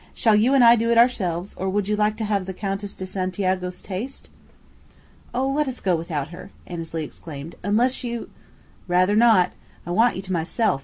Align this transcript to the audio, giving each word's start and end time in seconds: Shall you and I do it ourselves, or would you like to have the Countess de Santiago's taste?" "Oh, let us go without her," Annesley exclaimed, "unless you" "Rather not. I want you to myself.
Shall 0.15 0.33
you 0.35 0.55
and 0.55 0.63
I 0.63 0.75
do 0.75 0.89
it 0.89 0.97
ourselves, 0.97 1.53
or 1.53 1.69
would 1.69 1.87
you 1.87 1.95
like 1.95 2.17
to 2.17 2.25
have 2.25 2.47
the 2.47 2.55
Countess 2.55 2.95
de 2.95 3.05
Santiago's 3.05 3.83
taste?" 3.83 4.31
"Oh, 5.31 5.47
let 5.47 5.67
us 5.67 5.79
go 5.79 5.95
without 5.95 6.29
her," 6.29 6.49
Annesley 6.65 7.03
exclaimed, 7.03 7.53
"unless 7.61 8.03
you" 8.03 8.31
"Rather 8.87 9.15
not. 9.15 9.51
I 9.85 9.91
want 9.91 10.15
you 10.15 10.23
to 10.23 10.33
myself. 10.33 10.79